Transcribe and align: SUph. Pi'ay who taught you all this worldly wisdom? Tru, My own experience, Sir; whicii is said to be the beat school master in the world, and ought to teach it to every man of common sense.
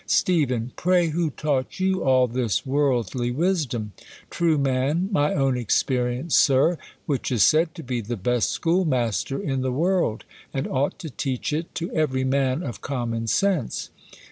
SUph. 0.07 0.49
Pi'ay 0.77 1.11
who 1.11 1.29
taught 1.29 1.79
you 1.79 2.03
all 2.03 2.25
this 2.27 2.65
worldly 2.65 3.29
wisdom? 3.29 3.91
Tru, 4.31 4.57
My 4.57 5.31
own 5.35 5.55
experience, 5.55 6.35
Sir; 6.35 6.79
whicii 7.07 7.33
is 7.33 7.43
said 7.43 7.75
to 7.75 7.83
be 7.83 8.01
the 8.01 8.17
beat 8.17 8.41
school 8.41 8.83
master 8.83 9.37
in 9.39 9.61
the 9.61 9.71
world, 9.71 10.23
and 10.55 10.65
ought 10.67 10.97
to 10.97 11.11
teach 11.11 11.53
it 11.53 11.75
to 11.75 11.91
every 11.91 12.23
man 12.23 12.63
of 12.63 12.81
common 12.81 13.27
sense. 13.27 13.91